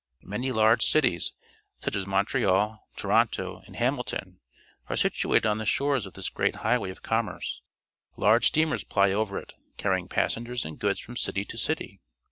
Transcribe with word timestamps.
Many 0.23 0.51
large 0.51 0.83
cities, 0.87 1.33
such 1.79 1.95
as 1.95 2.07
Montreal, 2.07 2.87
Toronto, 2.95 3.61
and 3.67 3.75
Hamilton, 3.75 4.39
are 4.87 4.95
situated 4.95 5.45
on 5.45 5.59
the 5.59 5.65
shores 5.67 6.07
of 6.07 6.15
this 6.15 6.29
great 6.29 6.55
highway 6.65 6.89
of 6.89 7.03
commerce. 7.03 7.61
Large 8.17 8.47
steamers 8.47 8.83
\Ay 8.97 9.11
over 9.13 9.37
it, 9.37 9.53
carrying 9.77 10.07
passengers 10.07 10.65
and 10.65 10.79
goods 10.79 10.99
from 10.99 11.17
city 11.17 11.45
to 11.45 11.55
city. 11.55 12.01